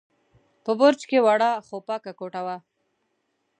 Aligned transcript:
په 0.63 0.71
برج 0.79 1.01
کې 1.09 1.19
وړه، 1.25 1.51
خو 1.65 1.75
پاکه 1.87 2.11
کوټه 2.19 2.41
وه. 2.45 2.57